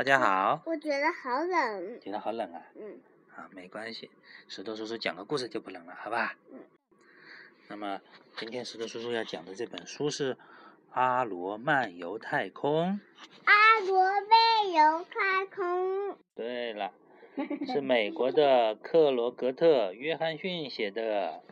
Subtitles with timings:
[0.00, 0.62] 大家好。
[0.64, 2.00] 我觉得好冷。
[2.00, 2.62] 觉得好冷啊？
[2.74, 2.98] 嗯。
[3.36, 4.10] 啊，没关系，
[4.48, 6.38] 石头叔叔讲个故事就不冷了，好吧？
[6.50, 6.58] 嗯。
[7.68, 8.00] 那么
[8.38, 10.34] 今天石头叔叔要讲的这本书是
[10.92, 12.98] 《阿罗漫游太空》。
[13.44, 16.16] 阿罗漫游太空。
[16.34, 16.94] 对了，
[17.70, 21.42] 是美国的克罗格特·约翰逊写的。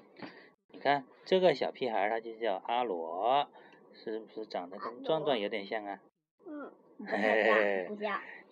[0.73, 3.47] 你看这个小屁孩，他就叫阿罗，
[3.93, 6.01] 是不是长得跟壮壮有点像啊？
[6.47, 6.73] 嗯。
[7.07, 7.89] 嘿嘿嘿。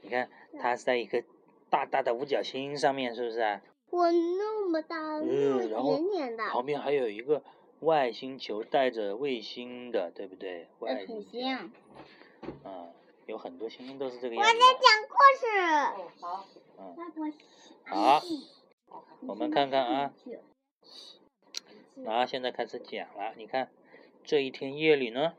[0.07, 1.25] 你看，它是在一个
[1.69, 3.61] 大大的五角星上面，是不是啊？
[3.91, 6.45] 我那么大，那么点点的。
[6.49, 7.43] 旁边还有一个
[7.81, 10.69] 外星球带着卫星的，对不对？
[10.79, 11.73] 外土星。
[12.65, 12.93] 嗯，
[13.27, 14.49] 有很多星星都是这个样子。
[14.49, 15.45] 我在讲故事。
[16.21, 16.47] 好。
[16.79, 16.95] 嗯。
[17.85, 18.23] 好。
[19.27, 20.13] 我们看看啊。
[22.07, 23.35] 啊，现在开始讲了。
[23.37, 23.71] 你看，
[24.23, 25.35] 这一天夜里呢，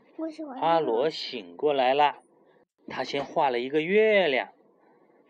[0.60, 2.18] 阿罗醒过来了。
[2.90, 4.50] 他先画了一个月亮，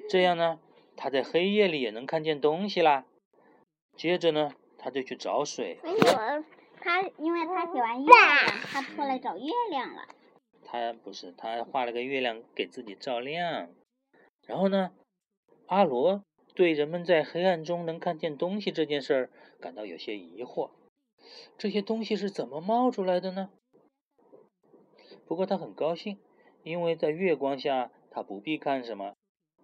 [0.09, 0.59] 这样呢，
[0.95, 3.05] 他在黑夜里也能看见东西啦。
[3.95, 5.79] 接着呢，他就去找水。
[6.79, 10.07] 他因为他喜欢月亮，他出来找月亮了。
[10.63, 13.69] 他不是，他画了个月亮给自己照亮。
[14.45, 14.91] 然后呢，
[15.65, 20.69] 阿罗对人们在黑暗中能看见东西这件事儿感到有些疑惑。
[21.57, 23.49] 这些东西是怎么冒出来的呢？
[25.27, 26.17] 不过他很高兴。
[26.63, 29.13] 因为在月光下，他不必看什么，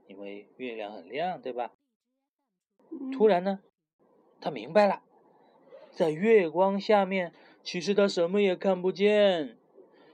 [0.07, 1.71] 因为月亮很亮，对吧？
[3.11, 3.61] 突然呢，
[4.39, 5.01] 他明白了，
[5.91, 9.57] 在月光下面，其实他什么也看不见，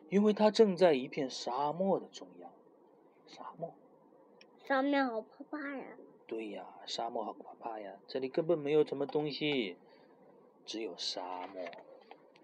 [0.10, 2.52] 因为他正在一片沙漠的中央。
[3.28, 3.74] 沙漠，
[4.66, 5.86] 上面好可怕呀！
[6.26, 7.94] 对呀，沙漠好可怕呀！
[8.08, 9.78] 这里根本没有什么东西，
[10.66, 11.64] 只有沙漠。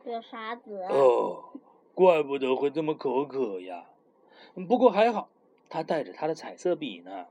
[0.03, 0.83] 有沙子。
[0.89, 1.53] 哦，
[1.93, 3.89] 怪不得会这么口渴呀！
[4.67, 5.29] 不过还好，
[5.69, 7.27] 他带着他的彩色笔呢。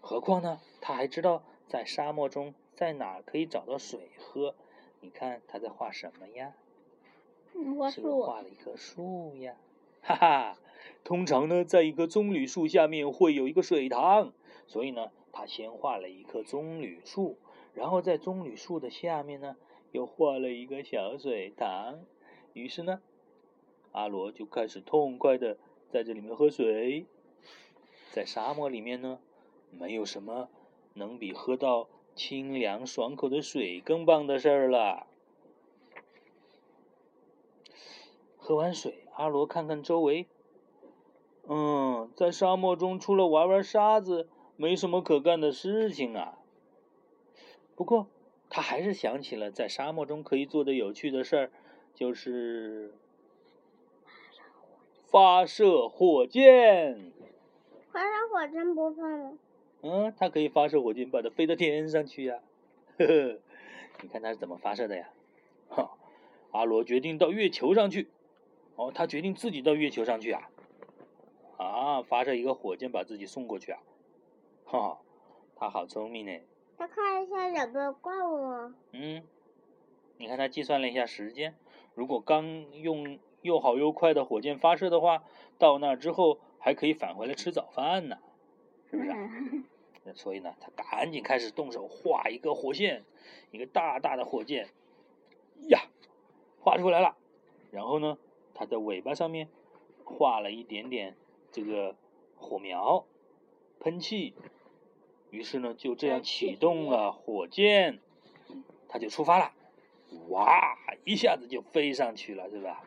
[0.00, 4.54] 何况呢，他还知道在沙漠中在哪可以找到水喝。
[5.00, 6.54] 你看他在画什么呀？
[8.24, 9.56] 画了一棵树呀，
[10.02, 10.58] 哈哈。
[11.04, 14.32] 通常呢，在一棵棕榈树下面会有一个水塘，
[14.66, 17.38] 所以呢，他先画了一棵棕榈树，
[17.74, 19.56] 然后在棕榈树的下面呢，
[19.92, 22.00] 又画了一个小水塘。
[22.52, 23.00] 于是呢，
[23.92, 25.58] 阿罗就开始痛快的。
[25.90, 27.06] 在这里面喝水，
[28.12, 29.18] 在沙漠里面呢，
[29.78, 30.48] 没有什么
[30.94, 35.06] 能比喝到清凉爽口的水更棒的事儿了。
[38.36, 40.26] 喝完水，阿罗看看周围，
[41.46, 46.38] 嗯，在沙漠中除了玩玩沙子，没什么可干的事情啊。
[47.76, 48.08] 不过，
[48.48, 51.50] 他还是想起了在沙漠中可以做的有趣的事儿，
[51.94, 52.94] 就是。
[55.06, 57.12] 发射火箭，
[57.90, 59.32] 发射火箭不怕吗？
[59.82, 62.40] 嗯，它可以发射火箭，把它飞到天上去呀。
[62.98, 63.38] 呵呵，
[64.02, 65.08] 你看它是怎么发射的呀？
[65.68, 65.90] 哈，
[66.50, 68.08] 阿罗决定到月球上去。
[68.76, 70.50] 哦，他决定自己到月球上去啊。
[71.56, 73.80] 啊，发射一个火箭把自己送过去啊。
[74.64, 74.98] 哈，
[75.56, 76.40] 他好聪明呢。
[76.78, 78.74] 他看一下有没有怪物吗？
[78.92, 79.22] 嗯，
[80.18, 81.54] 你看他计算了一下时间，
[81.94, 83.18] 如果刚用。
[83.42, 85.24] 又好又快的火箭发射的话，
[85.56, 88.18] 到那之后还可以返回来吃早饭呢，
[88.90, 89.10] 是不是？
[90.14, 93.04] 所以呢，他赶紧开始动手画一个火箭，
[93.50, 94.68] 一个大大的火箭，
[95.68, 95.82] 呀，
[96.60, 97.16] 画出来了。
[97.70, 98.18] 然后呢，
[98.54, 99.48] 他在尾巴上面
[100.04, 101.16] 画了一点点
[101.52, 101.94] 这个
[102.36, 103.06] 火苗，
[103.78, 104.34] 喷气。
[105.30, 108.00] 于是呢，就这样启动了火箭，
[108.88, 109.52] 他就出发了。
[110.28, 112.82] 哇，一下子就飞上去了，是吧？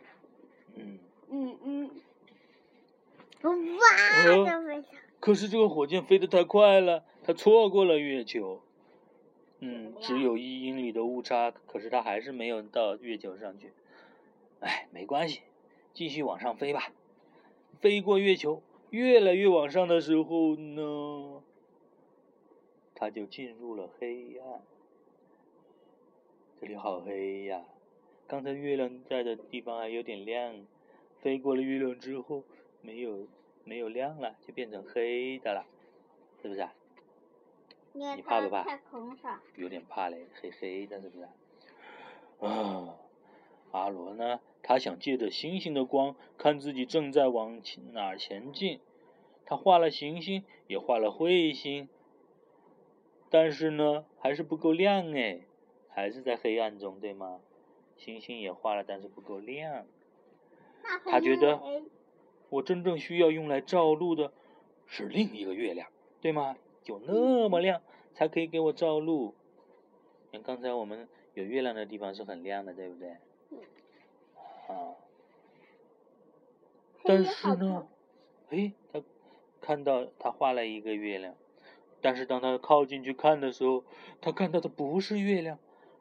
[0.75, 0.99] 嗯
[1.29, 1.89] 嗯嗯，
[3.77, 3.85] 哇！
[5.23, 8.59] 可是这个火箭飞得太快了，它错过了月球。
[9.59, 13.71] 嗯，只有一英里的误差，可是它还是没有到月球上去。
[14.59, 15.39] 哎，没关系，
[15.93, 16.91] 继续往上飞吧。
[17.79, 21.41] 飞过月球，越来越往上的时候呢，
[22.93, 24.61] 它就进入了黑暗。
[26.59, 27.63] 这里好黑呀！
[28.27, 30.65] 刚才月亮在的地方还有点亮，
[31.21, 32.43] 飞过了月亮之后，
[32.81, 33.25] 没有
[33.63, 35.65] 没有亮了，就变成黑的了，
[36.41, 36.73] 是不是啊？
[37.93, 38.65] 你怕不怕？
[39.55, 41.27] 有点怕嘞，黑黑的，是不是？
[42.45, 42.95] 啊，
[43.71, 44.39] 阿罗呢？
[44.61, 47.61] 他想借着星星的光，看自己正在往
[47.91, 48.79] 哪儿前进。
[49.45, 51.89] 他画了行星，也画了彗星，
[53.29, 55.41] 但是呢，还是不够亮哎，
[55.89, 57.41] 还是在黑暗中，对吗？
[57.97, 59.85] 星星也画了，但是不够亮。
[61.05, 61.59] 他觉得，
[62.53, 64.31] 我真正需要用来照路的，
[64.85, 65.89] 是另一个月亮，
[66.21, 66.55] 对吗？
[66.85, 67.81] 有那么亮，
[68.13, 69.33] 才可以给我照路。
[70.31, 73.09] 像刚才我们有月亮的地方是很亮的，对不对？
[74.67, 74.93] 啊。
[77.03, 77.87] 但是呢，
[78.49, 79.01] 哎，他
[79.59, 81.35] 看到他画了一个月亮，
[82.01, 83.83] 但是当他靠近去看的时候，
[84.21, 85.57] 他看到的不是月亮，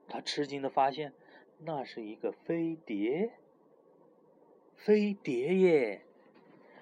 [0.07, 1.15] 他吃惊的发现
[1.61, 3.33] 那是一个飞碟。
[4.77, 6.03] 飞碟耶！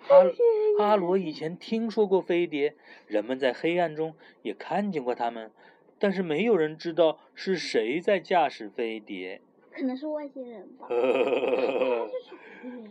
[0.09, 2.75] 阿阿罗以前听说过飞碟，
[3.07, 5.51] 人们在黑暗中也看见过他们，
[5.99, 9.41] 但是没有人知道是谁在驾驶飞碟。
[9.71, 10.89] 可能是外星人吧。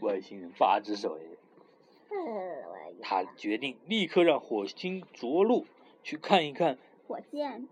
[0.01, 1.23] 外星人八只手哎。
[3.01, 5.65] 他决定立刻让火星着陆，
[6.03, 6.77] 去看一看。
[7.07, 7.67] 火箭。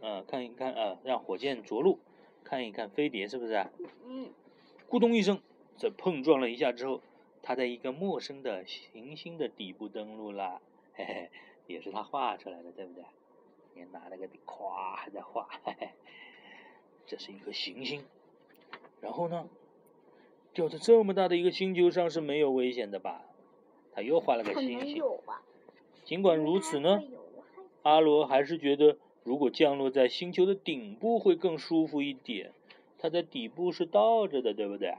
[0.00, 1.98] 嗯，看一看啊，让火箭着陆，
[2.44, 3.70] 看一看飞碟是不是啊？
[4.04, 4.28] 嗯。
[4.88, 5.40] 咕咚一声。
[5.78, 7.02] 在碰撞了一下之后，
[7.46, 10.60] 他在一个陌生的行星的底部登陆了，
[10.94, 11.30] 嘿嘿，
[11.68, 13.04] 也是他画出来的，对不对？
[13.76, 15.90] 也拿了个笔，咵还在画，嘿嘿，
[17.06, 18.02] 这是一颗行星。
[19.00, 19.48] 然后呢，
[20.52, 23.22] 掉在这么大的一个星球上是没有危险的吧？
[23.94, 25.00] 他又画了个星星。
[26.04, 27.00] 尽管如此呢，
[27.82, 32.50] 阿罗还是觉得如果降落在星球的顶部会更舒服一点。
[32.98, 34.96] 它在底部是倒着的，对不对？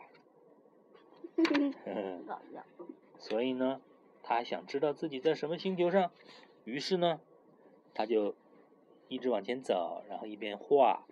[3.19, 3.81] 所以呢，
[4.23, 6.11] 他还想知道自己在什么星球上，
[6.63, 7.19] 于是呢，
[7.93, 8.35] 他就
[9.07, 11.05] 一直往前走，然后一边画，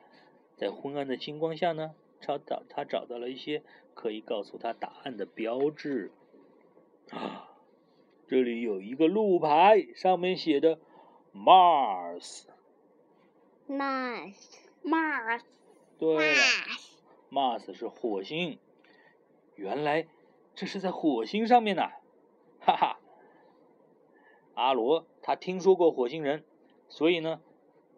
[0.58, 3.64] 在昏暗的星光下呢，找找他找到了一些
[3.94, 6.12] 可以告诉他答案的标志。
[7.12, 7.50] 啊，
[8.28, 10.80] 这里有一个路牌，上面写的
[11.34, 12.46] Mars。
[13.68, 15.42] Mars，Mars。
[15.98, 16.42] 对了
[17.32, 18.60] ，Mars 是火星。
[19.56, 20.08] 原来。
[20.58, 21.90] 这是在火星上面呢，
[22.62, 23.00] 哈哈！
[24.54, 26.46] 阿罗他听说过火星人，
[26.88, 27.42] 所以呢，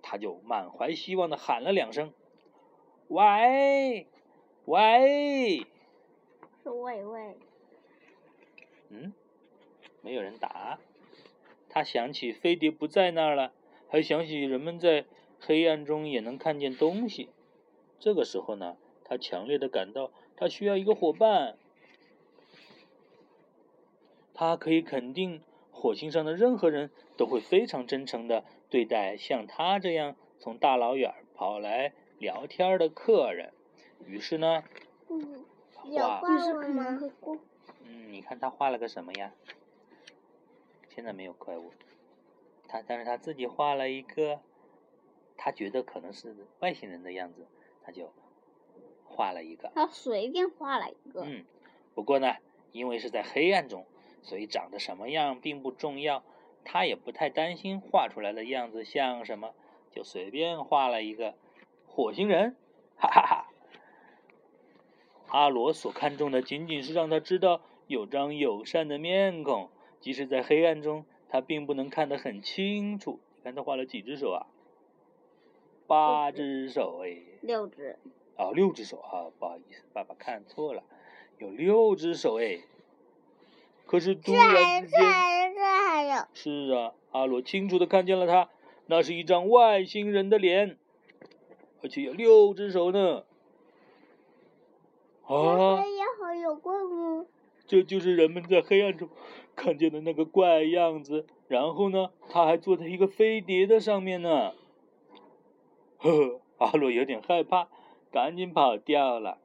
[0.02, 2.12] 他就满怀希望的喊了两声
[3.10, 4.08] ：“喂，
[4.66, 5.68] 喂！”
[6.64, 7.38] 是喂喂。
[8.90, 9.14] 嗯，
[10.02, 10.80] 没有人答。
[11.70, 13.54] 他想起飞碟不在那儿了，
[13.88, 15.06] 还想起人们在
[15.40, 17.30] 黑暗中也能看见东西。
[18.00, 21.58] 这个时候呢，他强烈的感到他需要一个伙伴。
[24.34, 25.42] 他可以肯定，
[25.72, 33.52] 火星上的任何人都会非常真诚的对待像他这样从大老远跑来聊天的客人。
[34.06, 34.64] 于是呢，
[35.74, 36.22] 画，
[37.84, 39.34] 嗯，你看他画了个什么呀？
[40.90, 41.72] 现在没有怪物，
[42.68, 44.40] 他但是他自己画了一个，
[45.36, 47.48] 他觉得可能是外星人的样子，
[47.84, 48.12] 他就
[49.18, 49.72] 画了一个。
[49.74, 51.24] 他随便画了一个。
[51.26, 51.44] 嗯，
[51.96, 52.36] 不过呢，
[52.72, 53.86] 因为是在黑暗中。
[54.24, 56.22] 所以长得什么样并不重要，
[56.66, 59.54] 他也不太担心画出来的样子像什么，
[59.94, 61.36] 就随便画了一个
[61.88, 62.58] 火星人，
[62.98, 63.48] 哈哈哈。
[65.30, 69.70] 阿罗所看重的仅仅是让他知道有张友善的面孔，
[70.02, 73.22] 即使在黑暗中，他并不能看得很清楚。
[73.38, 74.48] 你看他画了几只手啊？
[75.86, 77.18] 八只手哎。
[77.42, 77.98] 六只。
[78.38, 80.84] 哦，六只手啊，不好意思，爸爸看错了，
[81.40, 82.60] 有六只手哎。
[83.86, 85.02] 可是突然之间，
[86.34, 88.50] 是啊，阿罗清楚的看见了他，
[88.86, 90.78] 那是一张外星人的脸，
[91.82, 93.24] 而且有六只手呢。
[95.26, 95.84] 啊！
[97.66, 99.10] 这就是人们在黑暗中
[99.56, 101.26] 看见的那个怪样子。
[101.50, 104.54] 然后呢，他还坐在一个飞碟的上面呢。
[106.00, 107.68] 呵，阿罗有点害怕，
[108.12, 109.40] 赶紧跑掉了。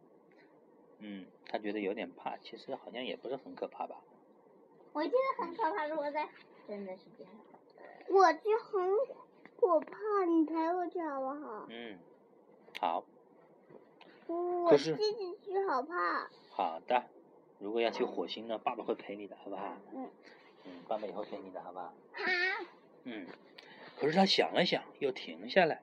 [0.99, 3.97] 嗯，他觉得有点怕，其实好像也不是很可怕吧。
[4.93, 6.29] 我觉得很可怕，如果在
[6.69, 7.33] 真的是这样。
[8.09, 8.91] 我就很
[9.61, 11.67] 我怕，你陪我去好不好？
[11.69, 11.99] 嗯，
[12.81, 13.05] 好。
[14.27, 16.29] 我自己去好怕。
[16.51, 17.05] 好的，
[17.59, 19.77] 如果要去火星呢，爸爸会陪你的，好不好？
[19.95, 20.09] 嗯。
[20.65, 21.87] 嗯，爸爸以后陪你的好不好？
[22.13, 22.23] 好。
[23.05, 23.27] 嗯，
[23.99, 25.83] 可是他想了想，又停下来。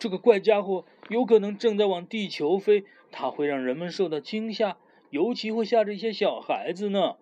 [0.00, 4.78] 这个怪家伙有可能正在往地球飞，它会让人们受到惊吓，
[5.10, 7.18] 尤其会吓着一些小孩子呢。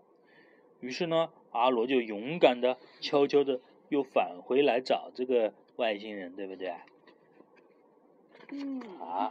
[0.78, 6.73] 于是呢，阿罗就勇敢的、悄悄的又返回来找这个外星人，对不对？
[8.50, 8.80] 嗯。
[9.00, 9.28] 啊，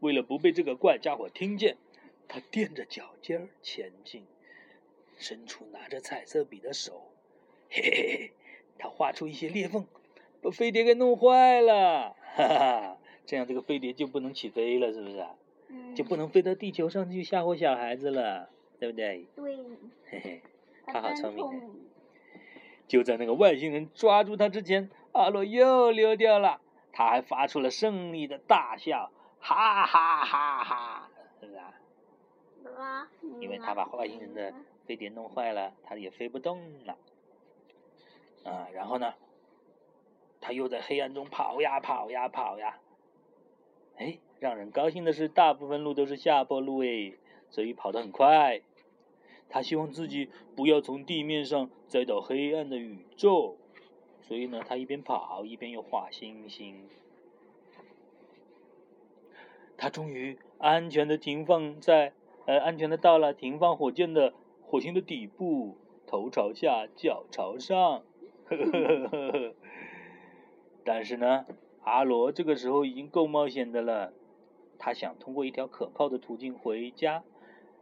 [0.00, 1.76] 为了不被这个怪家伙听见，
[2.28, 4.24] 他踮着脚尖儿前进，
[5.18, 7.10] 伸出拿着彩色笔的手，
[7.68, 8.32] 嘿嘿嘿，
[8.78, 9.86] 他画出一些裂缝，
[10.46, 15.26] 把飞碟给弄坏了，哈哈，这样这个飞碟就不能起飞了，是不是？
[15.68, 15.94] 嗯。
[15.96, 18.48] 就不能飞到地球上去吓唬小孩子了。
[18.78, 19.26] 对不对？
[19.34, 19.56] 对。
[20.04, 20.42] 嘿嘿，
[20.86, 21.44] 他好聪明。
[22.86, 26.60] 就在那个外星人抓住他之前，阿洛又溜掉了。
[26.92, 29.10] 他还发出了胜利的大笑，
[29.40, 31.10] 哈哈哈哈！
[31.40, 31.58] 是不是
[32.78, 33.08] 啊？
[33.40, 34.54] 因为他把外星人的
[34.86, 36.96] 飞碟弄坏了，他也飞不动了。
[38.44, 39.14] 啊，然后呢，
[40.46, 42.78] 他又在黑暗中跑呀跑呀跑呀。
[43.96, 47.14] 哎，让人高兴的是，大部分路都是下坡路哎，
[47.50, 48.60] 所以跑得很快。
[49.48, 53.56] 他希望自己不要从地面上栽到黑暗的宇宙，
[54.22, 56.88] 所以呢，他一边跑一边又画星星。
[59.76, 62.12] 他终于安全的停放在，
[62.44, 65.76] 呃，安全的到了停放火箭的火星的底部，
[66.06, 68.04] 头朝下，脚朝上。
[68.48, 69.54] 呵呵呵呵呵。
[70.86, 71.44] 但是呢，
[71.82, 74.12] 阿罗这个时候已经够冒险的了，
[74.78, 77.24] 他想通过一条可靠的途径回家。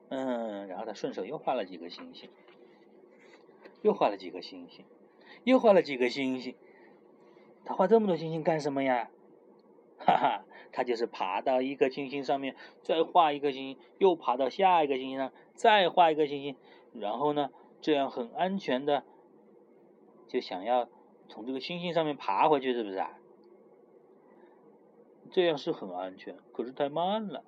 [0.09, 2.31] 嗯，然后他顺手又画了几个星星，
[3.83, 4.87] 又画了几个星星，
[5.45, 6.55] 又画了几个星星。
[7.65, 9.11] 他画这么多星星干什么呀？
[9.99, 16.57] 哈哈，他就是爬到一颗星星上面，再画一颗星星，又爬到下一个星星上，再画一个星星，
[16.93, 19.05] 然后呢，这样很安全的，
[20.29, 20.89] 就想要
[21.29, 23.19] 从这个星星上面爬回去，是不是啊？
[25.31, 27.43] 这样是很安全，可是太慢了，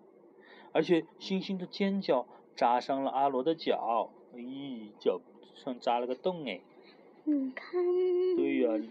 [0.73, 2.26] 而且星星的尖角。
[2.56, 5.21] 扎伤了阿罗的脚，咦，脚
[5.54, 6.62] 上扎了个洞哎！
[7.25, 7.85] 你看。
[8.35, 8.83] 对呀，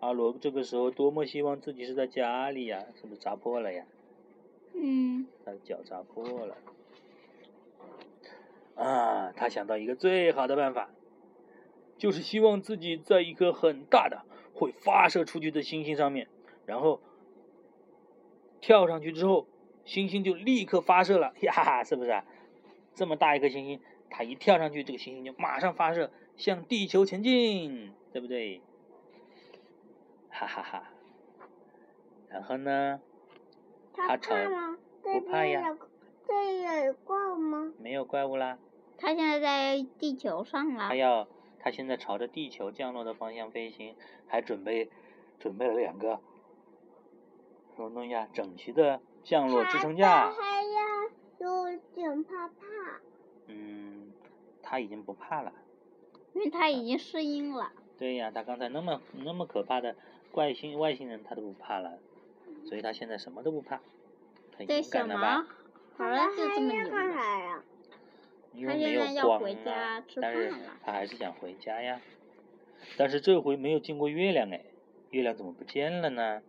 [0.00, 3.84] 阿罗这个时候多么希望自己是在家里呀，是不是扎破了呀？
[4.72, 5.26] 嗯。
[5.44, 6.56] 他的脚扎破了。
[8.76, 10.88] 啊，他想到一个最好的办法，
[12.02, 16.26] 就是希望自己在一颗很大的、会发射出去的星星上面，
[16.66, 17.00] 然后
[18.60, 19.46] 跳上去之后，
[19.84, 22.20] 星星就立刻发射了 呀，是不是？
[22.96, 23.80] 这么大一颗星星，
[24.10, 28.60] 它一跳上去，这个星星就马上发射，向地球前进，对不对？
[30.28, 30.90] 哈哈哈。
[32.28, 33.00] 然后呢？
[33.92, 34.76] 他怕吗？
[35.02, 35.78] 不怕呀。
[36.26, 37.72] 这有怪物吗？
[37.78, 38.58] 没有怪物啦。
[38.98, 40.88] 它现在在地球上了。
[40.88, 41.28] 它要，
[41.62, 43.94] 他现在朝着地球降落的方向飞行，
[44.26, 44.90] 还准备
[45.38, 46.20] 准备了两个
[47.76, 48.28] 什么东西啊？
[48.32, 50.32] 整齐的降落支撑架。
[51.38, 52.54] 有点怕怕。
[53.46, 54.12] 嗯，
[54.62, 55.52] 他已经不怕了。
[56.34, 57.72] 因为他已经适应了。
[57.98, 59.96] 对呀，他刚才那么那么可怕的
[60.30, 61.98] 怪星外星人，他都不怕了，
[62.64, 63.80] 所以他现在什么都不怕，
[64.56, 65.46] 很勇敢了吧？
[65.96, 66.82] 好了，就这么牛。
[68.54, 70.52] 因为没有光啊，但是
[70.84, 72.00] 他还是想回家呀。
[72.96, 74.62] 但是这回没有见过月亮哎，
[75.10, 76.42] 月亮怎么不见了呢？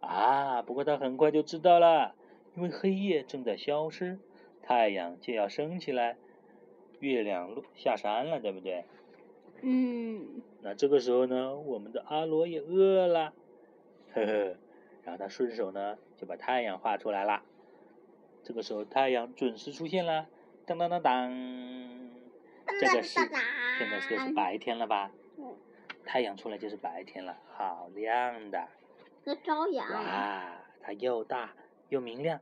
[0.00, 2.14] 啊，不过他很快就知道了。
[2.54, 4.18] 因为黑夜正在消失，
[4.62, 6.18] 太阳就要升起来，
[7.00, 8.84] 月亮落下山了，对不对？
[9.62, 10.42] 嗯。
[10.60, 13.32] 那这个时候呢，我们的阿罗也饿了，
[14.12, 14.56] 呵呵，
[15.02, 17.42] 然后他顺手呢就把太阳画出来了。
[18.44, 20.26] 这个时候太阳准时出现了，
[20.66, 21.30] 当当当当，
[22.80, 25.12] 这个是现在就是白天了吧？
[26.04, 28.68] 太阳出来就是白天了，好亮的。
[29.24, 29.88] 在朝阳。
[29.88, 31.54] 哇，它又大。
[31.88, 32.40] 又明亮，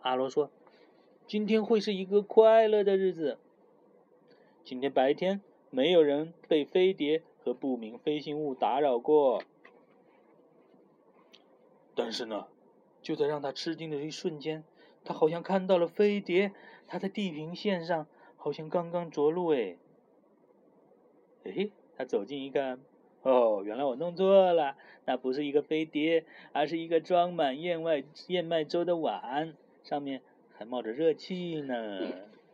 [0.00, 0.50] 阿罗说
[1.28, 3.38] ：“今天会是一个快乐的日子。
[4.64, 9.42] 今天白天没有人被飞碟和不明飞行物打扰过。
[11.94, 12.48] 但是呢，
[13.02, 14.64] 就在让他吃惊的一瞬间，
[15.04, 16.52] 他好像看到了飞碟，
[16.86, 19.48] 它在地平线上，好像刚刚着陆。
[19.48, 19.76] 哎，
[21.44, 22.80] 哎，他走近一看。”
[23.22, 29.52] 哦，原来我弄错了，那不是一个飞碟，而是一个装满燕麦燕麦粥的碗，
[29.84, 30.22] 上面
[30.56, 32.00] 还冒着热气呢。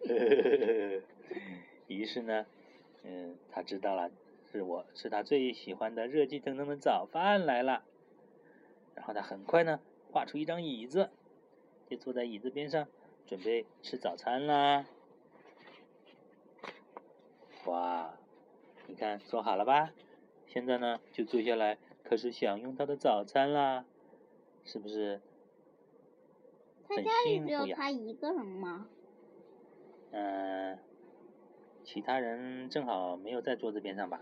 [1.87, 2.47] 于是呢，
[3.05, 4.11] 嗯，他知道了，
[4.51, 7.85] 是我是他最喜欢的热气腾腾的早饭来了。
[8.97, 9.79] 然后他很快呢，
[10.11, 11.11] 画出一张椅子，
[11.89, 12.87] 就坐在椅子边上，
[13.27, 14.87] 准备吃早餐啦。
[17.67, 18.15] 哇，
[18.87, 19.93] 你看，做好了吧？
[20.47, 23.85] 现在呢，就坐下来开始享用他的早餐啦，
[24.65, 25.21] 是不是？
[26.89, 28.89] 他家里只有他一个人吗？
[30.13, 30.79] 嗯，
[31.85, 34.21] 其他人正好没有在桌子边上吧？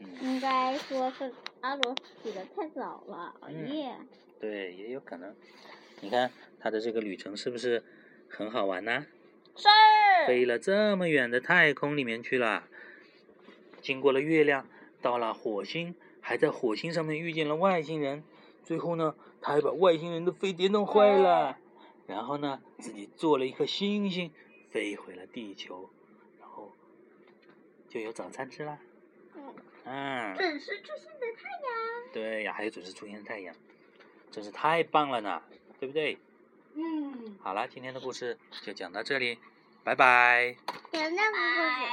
[0.00, 0.08] 嗯。
[0.20, 3.96] 应该说是阿罗起的太早了，熬夜。
[4.40, 5.34] 对，也有可能。
[6.00, 6.28] 你看
[6.62, 7.82] 他的这个旅程是不是
[8.28, 9.06] 很好玩呢？
[9.56, 9.68] 是。
[10.26, 12.68] 飞了这么远的太空里面去了，
[13.80, 14.68] 经过了月亮。
[15.00, 18.22] 到了火星，还在火星上面遇见了外星人，
[18.62, 21.58] 最后呢，他还把外星人的飞碟弄坏了，
[22.06, 24.30] 然后呢，自己做了一颗星星，
[24.70, 25.90] 飞回了地球，
[26.38, 26.70] 然后
[27.88, 28.78] 就有早餐吃啦。
[29.34, 29.54] 嗯。
[29.86, 30.36] 嗯。
[30.36, 32.12] 准时出现的太阳。
[32.12, 33.52] 对呀，还有准时出现的太阳，
[34.30, 35.42] 真是太棒了呢，
[35.80, 36.16] 对不对？
[36.74, 37.36] 嗯。
[37.42, 39.38] 好了，今天的故事就讲到这里，
[39.84, 40.56] 拜拜。
[40.92, 41.92] 讲那个故事。